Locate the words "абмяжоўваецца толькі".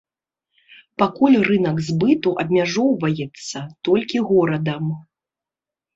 2.43-4.17